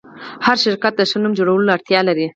[0.45, 2.27] هر شرکت د ښه نوم جوړولو اړتیا لري.